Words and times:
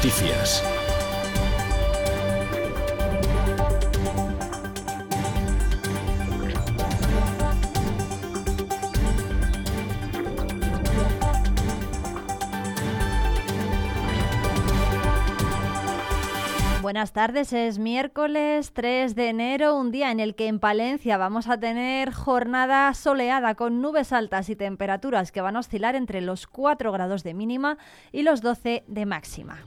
Noticias. 0.00 0.62
Buenas 16.90 17.12
tardes, 17.12 17.52
es 17.52 17.78
miércoles 17.78 18.72
3 18.72 19.14
de 19.14 19.28
enero, 19.28 19.76
un 19.76 19.92
día 19.92 20.10
en 20.10 20.18
el 20.18 20.34
que 20.34 20.48
en 20.48 20.58
Palencia 20.58 21.18
vamos 21.18 21.46
a 21.46 21.56
tener 21.56 22.12
jornada 22.12 22.92
soleada 22.94 23.54
con 23.54 23.80
nubes 23.80 24.12
altas 24.12 24.50
y 24.50 24.56
temperaturas 24.56 25.30
que 25.30 25.40
van 25.40 25.54
a 25.54 25.60
oscilar 25.60 25.94
entre 25.94 26.20
los 26.20 26.48
4 26.48 26.90
grados 26.90 27.22
de 27.22 27.32
mínima 27.32 27.78
y 28.10 28.24
los 28.24 28.42
12 28.42 28.82
de 28.88 29.06
máxima. 29.06 29.58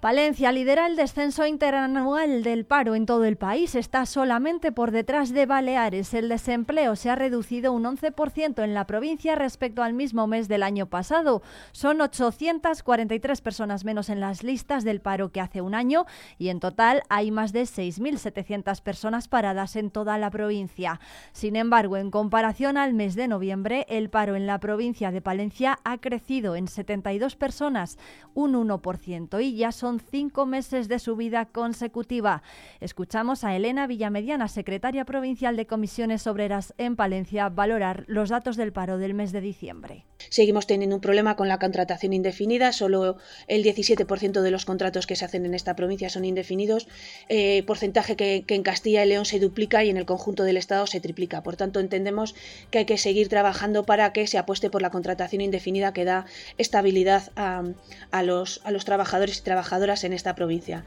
Palencia 0.00 0.52
lidera 0.52 0.86
el 0.86 0.94
descenso 0.94 1.44
interanual 1.44 2.44
del 2.44 2.64
paro 2.64 2.94
en 2.94 3.04
todo 3.04 3.24
el 3.24 3.36
país. 3.36 3.74
Está 3.74 4.06
solamente 4.06 4.70
por 4.70 4.92
detrás 4.92 5.32
de 5.32 5.44
Baleares. 5.44 6.14
El 6.14 6.28
desempleo 6.28 6.94
se 6.94 7.10
ha 7.10 7.16
reducido 7.16 7.72
un 7.72 7.82
11% 7.82 8.62
en 8.62 8.74
la 8.74 8.86
provincia 8.86 9.34
respecto 9.34 9.82
al 9.82 9.94
mismo 9.94 10.28
mes 10.28 10.46
del 10.46 10.62
año 10.62 10.86
pasado. 10.86 11.42
Son 11.72 12.00
843 12.00 13.40
personas 13.40 13.84
menos 13.84 14.08
en 14.08 14.20
las 14.20 14.44
listas 14.44 14.84
del 14.84 15.00
paro 15.00 15.32
que 15.32 15.40
hace 15.40 15.62
un 15.62 15.74
año 15.74 16.06
y 16.38 16.50
en 16.50 16.60
total 16.60 17.02
hay 17.08 17.32
más 17.32 17.52
de 17.52 17.62
6.700 17.62 18.80
personas 18.82 19.26
paradas 19.26 19.74
en 19.74 19.90
toda 19.90 20.16
la 20.16 20.30
provincia. 20.30 21.00
Sin 21.32 21.56
embargo, 21.56 21.96
en 21.96 22.12
comparación 22.12 22.76
al 22.76 22.94
mes 22.94 23.16
de 23.16 23.26
noviembre, 23.26 23.84
el 23.88 24.10
paro 24.10 24.36
en 24.36 24.46
la 24.46 24.60
provincia 24.60 25.10
de 25.10 25.22
Palencia 25.22 25.80
ha 25.82 25.98
crecido 25.98 26.54
en 26.54 26.68
72 26.68 27.34
personas, 27.34 27.98
un 28.34 28.54
1%, 28.54 29.42
y 29.42 29.56
ya 29.56 29.72
son 29.72 29.87
son 29.88 30.00
cinco 30.00 30.44
meses 30.44 30.86
de 30.86 30.98
subida 30.98 31.46
consecutiva. 31.46 32.42
Escuchamos 32.78 33.42
a 33.42 33.56
Elena 33.56 33.86
Villamediana, 33.86 34.46
secretaria 34.46 35.06
provincial 35.06 35.56
de 35.56 35.66
Comisiones 35.66 36.26
Obreras 36.26 36.74
en 36.76 36.94
Palencia, 36.94 37.48
valorar 37.48 38.04
los 38.06 38.28
datos 38.28 38.58
del 38.58 38.70
paro 38.70 38.98
del 38.98 39.14
mes 39.14 39.32
de 39.32 39.40
diciembre. 39.40 40.04
Seguimos 40.30 40.66
teniendo 40.66 40.96
un 40.96 41.00
problema 41.00 41.36
con 41.36 41.48
la 41.48 41.58
contratación 41.58 42.12
indefinida. 42.12 42.72
Solo 42.72 43.16
el 43.46 43.64
17% 43.64 44.40
de 44.40 44.50
los 44.50 44.64
contratos 44.64 45.06
que 45.06 45.16
se 45.16 45.24
hacen 45.24 45.46
en 45.46 45.54
esta 45.54 45.76
provincia 45.76 46.10
son 46.10 46.24
indefinidos, 46.24 46.88
eh, 47.28 47.62
porcentaje 47.66 48.16
que, 48.16 48.44
en 48.48 48.62
Castilla 48.62 49.04
y 49.04 49.08
León 49.08 49.24
se 49.24 49.38
duplica 49.38 49.84
y 49.84 49.90
en 49.90 49.96
el 49.96 50.06
conjunto 50.06 50.44
del 50.44 50.56
Estado 50.56 50.86
se 50.86 51.00
triplica. 51.00 51.42
Por 51.42 51.56
tanto, 51.56 51.80
entendemos 51.80 52.34
que 52.70 52.78
hay 52.78 52.84
que 52.84 52.98
seguir 52.98 53.28
trabajando 53.28 53.84
para 53.84 54.12
que 54.12 54.26
se 54.26 54.38
apueste 54.38 54.70
por 54.70 54.82
la 54.82 54.90
contratación 54.90 55.40
indefinida 55.40 55.92
que 55.92 56.04
da 56.04 56.26
estabilidad 56.58 57.30
a, 57.36 58.22
los, 58.22 58.60
a 58.64 58.70
los 58.70 58.84
trabajadores 58.84 59.38
y 59.38 59.42
trabajadoras 59.42 60.04
en 60.04 60.12
esta 60.12 60.34
provincia. 60.34 60.84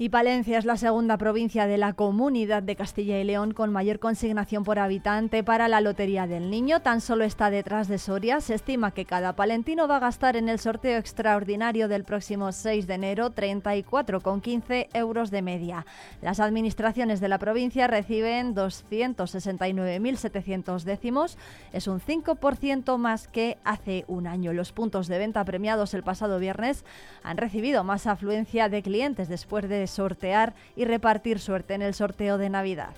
Y 0.00 0.10
Palencia 0.10 0.58
es 0.58 0.64
la 0.64 0.76
segunda 0.76 1.18
provincia 1.18 1.66
de 1.66 1.76
la 1.76 1.92
comunidad 1.92 2.62
de 2.62 2.76
Castilla 2.76 3.18
y 3.18 3.24
León 3.24 3.52
con 3.52 3.72
mayor 3.72 3.98
consignación 3.98 4.62
por 4.62 4.78
habitante 4.78 5.42
para 5.42 5.66
la 5.66 5.80
Lotería 5.80 6.28
del 6.28 6.50
Niño. 6.50 6.82
Tan 6.82 7.00
solo 7.00 7.24
está 7.24 7.50
detrás 7.50 7.88
de 7.88 7.98
Soria. 7.98 8.40
Se 8.40 8.54
estima 8.54 8.92
que 8.92 9.06
cada 9.06 9.34
palentino 9.34 9.88
va 9.88 9.96
a 9.96 10.00
gastar 10.00 10.36
en 10.36 10.48
el 10.48 10.60
sorteo 10.60 10.98
extraordinario 10.98 11.88
del 11.88 12.04
próximo 12.04 12.52
6 12.52 12.86
de 12.86 12.94
enero 12.94 13.34
34,15 13.34 14.86
euros 14.94 15.32
de 15.32 15.42
media. 15.42 15.84
Las 16.22 16.38
administraciones 16.38 17.18
de 17.18 17.26
la 17.26 17.38
provincia 17.38 17.88
reciben 17.88 18.54
269.700 18.54 20.84
décimos. 20.84 21.36
Es 21.72 21.88
un 21.88 22.00
5% 22.00 22.98
más 22.98 23.26
que 23.26 23.58
hace 23.64 24.04
un 24.06 24.28
año. 24.28 24.52
Los 24.52 24.70
puntos 24.70 25.08
de 25.08 25.18
venta 25.18 25.44
premiados 25.44 25.92
el 25.92 26.04
pasado 26.04 26.38
viernes 26.38 26.84
han 27.24 27.36
recibido 27.36 27.82
más 27.82 28.06
afluencia 28.06 28.68
de 28.68 28.82
clientes 28.82 29.28
después 29.28 29.68
de 29.68 29.87
sortear 29.88 30.54
y 30.76 30.84
repartir 30.84 31.40
suerte 31.40 31.74
en 31.74 31.82
el 31.82 31.94
sorteo 31.94 32.38
de 32.38 32.50
Navidad. 32.50 32.94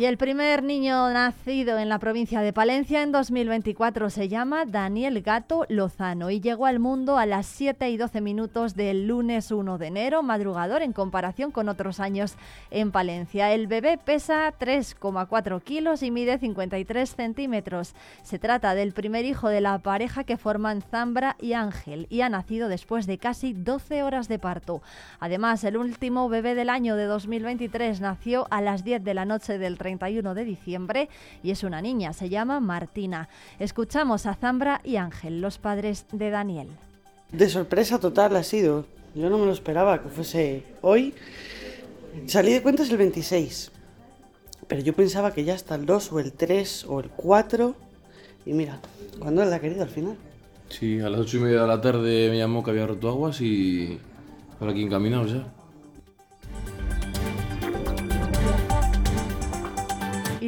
Y 0.00 0.06
el 0.06 0.16
primer 0.16 0.62
niño 0.62 1.10
nacido 1.10 1.78
en 1.78 1.90
la 1.90 1.98
provincia 1.98 2.40
de 2.40 2.54
Palencia 2.54 3.02
en 3.02 3.12
2024 3.12 4.08
se 4.08 4.30
llama 4.30 4.64
Daniel 4.64 5.20
Gato 5.20 5.66
Lozano 5.68 6.30
y 6.30 6.40
llegó 6.40 6.64
al 6.64 6.78
mundo 6.78 7.18
a 7.18 7.26
las 7.26 7.44
7 7.44 7.90
y 7.90 7.98
12 7.98 8.22
minutos 8.22 8.74
del 8.74 9.06
lunes 9.06 9.50
1 9.50 9.76
de 9.76 9.88
enero, 9.88 10.22
madrugador 10.22 10.80
en 10.80 10.94
comparación 10.94 11.50
con 11.50 11.68
otros 11.68 12.00
años 12.00 12.36
en 12.70 12.92
Palencia. 12.92 13.52
El 13.52 13.66
bebé 13.66 13.98
pesa 14.02 14.50
3,4 14.58 15.62
kilos 15.62 16.02
y 16.02 16.10
mide 16.10 16.38
53 16.38 17.14
centímetros. 17.14 17.94
Se 18.22 18.38
trata 18.38 18.74
del 18.74 18.94
primer 18.94 19.26
hijo 19.26 19.50
de 19.50 19.60
la 19.60 19.76
pareja 19.80 20.24
que 20.24 20.38
forman 20.38 20.80
Zambra 20.80 21.36
y 21.38 21.52
Ángel 21.52 22.06
y 22.08 22.22
ha 22.22 22.30
nacido 22.30 22.68
después 22.68 23.06
de 23.06 23.18
casi 23.18 23.52
12 23.52 24.02
horas 24.02 24.28
de 24.28 24.38
parto. 24.38 24.80
Además, 25.18 25.62
el 25.62 25.76
último 25.76 26.30
bebé 26.30 26.54
del 26.54 26.70
año 26.70 26.96
de 26.96 27.04
2023 27.04 28.00
nació 28.00 28.46
a 28.48 28.62
las 28.62 28.82
10 28.82 29.04
de 29.04 29.12
la 29.12 29.26
noche 29.26 29.58
del 29.58 29.76
30 29.76 29.89
31 29.98 30.34
de 30.34 30.44
diciembre 30.44 31.08
y 31.42 31.50
es 31.50 31.64
una 31.64 31.82
niña, 31.82 32.12
se 32.12 32.28
llama 32.28 32.60
Martina. 32.60 33.28
Escuchamos 33.58 34.26
a 34.26 34.34
Zambra 34.34 34.80
y 34.84 34.96
Ángel, 34.96 35.40
los 35.40 35.58
padres 35.58 36.06
de 36.12 36.30
Daniel. 36.30 36.68
De 37.32 37.48
sorpresa 37.48 37.98
total 37.98 38.36
ha 38.36 38.44
sido. 38.44 38.86
Yo 39.14 39.28
no 39.28 39.38
me 39.38 39.46
lo 39.46 39.52
esperaba 39.52 40.00
que 40.00 40.08
fuese 40.08 40.62
hoy. 40.82 41.12
Salí 42.26 42.52
de 42.52 42.62
cuentas 42.62 42.90
el 42.90 42.98
26, 42.98 43.72
pero 44.68 44.80
yo 44.82 44.92
pensaba 44.92 45.32
que 45.32 45.42
ya 45.42 45.54
hasta 45.54 45.74
el 45.74 45.86
2 45.86 46.12
o 46.12 46.20
el 46.20 46.32
3 46.32 46.84
o 46.88 47.00
el 47.00 47.08
4. 47.10 47.74
Y 48.46 48.52
mira, 48.52 48.78
¿cuándo 49.18 49.44
la 49.44 49.56
ha 49.56 49.60
querido 49.60 49.82
al 49.82 49.88
final? 49.88 50.16
Sí, 50.68 51.00
a 51.00 51.08
las 51.08 51.20
8 51.20 51.36
y 51.36 51.40
media 51.40 51.62
de 51.62 51.68
la 51.68 51.80
tarde 51.80 52.30
me 52.30 52.38
llamó 52.38 52.62
que 52.62 52.70
había 52.70 52.86
roto 52.86 53.08
aguas 53.08 53.40
y 53.40 53.98
por 54.60 54.68
aquí 54.68 54.82
encaminados 54.82 55.32
ya. 55.32 55.59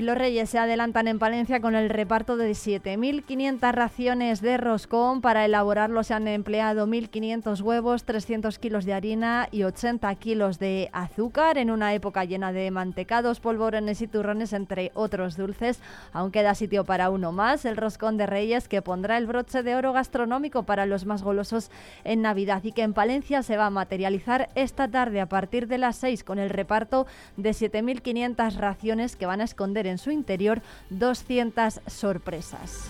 Los 0.01 0.17
Reyes 0.17 0.49
se 0.49 0.59
adelantan 0.59 1.07
en 1.07 1.19
Palencia 1.19 1.61
con 1.61 1.75
el 1.75 1.91
reparto 1.91 2.39
de 2.39 2.53
7.500 2.53 3.73
raciones 3.73 4.41
de 4.41 4.57
roscón. 4.57 5.21
Para 5.21 5.45
elaborarlo 5.45 6.03
se 6.03 6.15
han 6.15 6.27
empleado 6.29 6.87
1.500 6.87 7.61
huevos, 7.61 8.05
300 8.05 8.59
kilos 8.59 8.87
de 8.87 8.95
harina 8.95 9.49
y 9.51 9.65
80 9.65 10.15
kilos 10.15 10.59
de 10.59 10.89
azúcar 10.95 11.59
en 11.59 11.71
una 11.71 11.93
época 11.93 12.25
llena 12.25 12.55
de 12.55 12.71
mantecados, 12.71 13.41
polvorones 13.41 14.01
y 14.01 14.07
turrones, 14.07 14.55
entre 14.55 14.93
otros 14.95 15.37
dulces. 15.37 15.79
Aún 16.15 16.31
queda 16.31 16.55
sitio 16.55 16.85
para 16.85 17.11
uno 17.11 17.31
más, 17.31 17.67
el 17.67 17.77
roscón 17.77 18.17
de 18.17 18.25
Reyes, 18.25 18.69
que 18.69 18.81
pondrá 18.81 19.19
el 19.19 19.27
broche 19.27 19.63
de 19.63 19.75
oro 19.75 19.93
gastronómico 19.93 20.63
para 20.63 20.87
los 20.87 21.05
más 21.05 21.23
golosos 21.23 21.71
en 22.05 22.23
Navidad 22.23 22.65
y 22.65 22.73
que 22.73 22.83
en 22.83 22.95
Palencia 22.95 23.43
se 23.43 23.59
va 23.59 23.67
a 23.67 23.71
materializar 23.71 24.49
esta 24.55 24.89
tarde 24.89 25.21
a 25.21 25.29
partir 25.29 25.69
de 25.69 25.77
las 25.77 25.97
6 25.97 26.25
con 26.25 26.39
el 26.39 26.49
reparto 26.49 27.07
de 27.37 27.51
7.500 27.51 28.55
raciones 28.55 29.17
que 29.17 29.27
van 29.27 29.43
a 29.43 29.45
esconder 29.45 29.82
en 29.87 29.99
su 29.99 30.11
interior 30.11 30.63
200 30.91 31.81
sorpresas. 31.87 32.89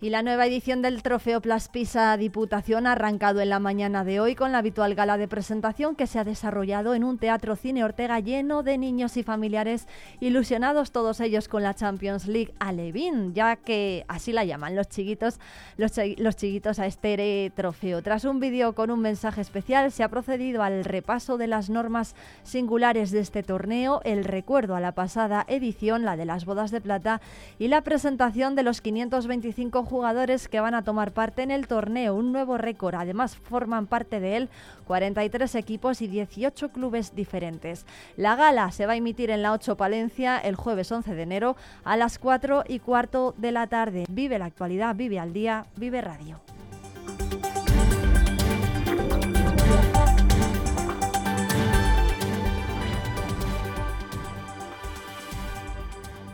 Y 0.00 0.10
la 0.10 0.22
nueva 0.22 0.46
edición 0.46 0.80
del 0.80 1.02
Trofeo 1.02 1.40
Plaspisa 1.40 2.16
Diputación 2.16 2.86
ha 2.86 2.92
arrancado 2.92 3.40
en 3.40 3.48
la 3.48 3.58
mañana 3.58 4.04
de 4.04 4.20
hoy 4.20 4.36
con 4.36 4.52
la 4.52 4.58
habitual 4.58 4.94
gala 4.94 5.18
de 5.18 5.26
presentación 5.26 5.96
que 5.96 6.06
se 6.06 6.20
ha 6.20 6.24
desarrollado 6.24 6.94
en 6.94 7.02
un 7.02 7.18
teatro 7.18 7.56
Cine 7.56 7.82
Ortega 7.82 8.20
lleno 8.20 8.62
de 8.62 8.78
niños 8.78 9.16
y 9.16 9.24
familiares 9.24 9.88
ilusionados 10.20 10.92
todos 10.92 11.18
ellos 11.18 11.48
con 11.48 11.64
la 11.64 11.74
Champions 11.74 12.28
League 12.28 12.54
Alevín, 12.60 13.34
ya 13.34 13.56
que 13.56 14.04
así 14.06 14.30
la 14.30 14.44
llaman 14.44 14.76
los 14.76 14.88
chiquitos, 14.88 15.40
los, 15.76 15.90
los 16.18 16.36
chiquitos 16.36 16.78
a 16.78 16.86
este 16.86 17.52
trofeo. 17.56 18.00
Tras 18.00 18.24
un 18.24 18.38
vídeo 18.38 18.76
con 18.76 18.92
un 18.92 19.00
mensaje 19.00 19.40
especial 19.40 19.90
se 19.90 20.04
ha 20.04 20.08
procedido 20.08 20.62
al 20.62 20.84
repaso 20.84 21.38
de 21.38 21.48
las 21.48 21.70
normas 21.70 22.14
singulares 22.44 23.10
de 23.10 23.18
este 23.18 23.42
torneo, 23.42 24.00
el 24.04 24.22
recuerdo 24.22 24.76
a 24.76 24.80
la 24.80 24.92
pasada 24.92 25.44
edición, 25.48 26.04
la 26.04 26.16
de 26.16 26.24
las 26.24 26.44
bodas 26.44 26.70
de 26.70 26.80
plata, 26.80 27.20
y 27.58 27.66
la 27.66 27.82
presentación 27.82 28.54
de 28.54 28.62
los 28.62 28.80
525 28.80 29.87
jugadores 29.88 30.48
que 30.48 30.60
van 30.60 30.74
a 30.74 30.84
tomar 30.84 31.12
parte 31.12 31.42
en 31.42 31.50
el 31.50 31.66
torneo, 31.66 32.14
un 32.14 32.30
nuevo 32.30 32.58
récord. 32.58 32.94
Además, 32.94 33.36
forman 33.36 33.86
parte 33.86 34.20
de 34.20 34.36
él 34.36 34.48
43 34.86 35.54
equipos 35.54 36.02
y 36.02 36.08
18 36.08 36.68
clubes 36.70 37.14
diferentes. 37.14 37.86
La 38.16 38.36
gala 38.36 38.70
se 38.70 38.86
va 38.86 38.92
a 38.92 38.96
emitir 38.96 39.30
en 39.30 39.42
la 39.42 39.52
8 39.52 39.76
Palencia 39.76 40.38
el 40.38 40.56
jueves 40.56 40.92
11 40.92 41.14
de 41.14 41.22
enero 41.22 41.56
a 41.84 41.96
las 41.96 42.18
4 42.18 42.64
y 42.68 42.78
cuarto 42.80 43.34
de 43.38 43.52
la 43.52 43.66
tarde. 43.66 44.04
Vive 44.10 44.38
la 44.38 44.44
actualidad, 44.44 44.94
vive 44.94 45.18
al 45.18 45.32
día, 45.32 45.66
vive 45.76 46.00
radio. 46.00 46.40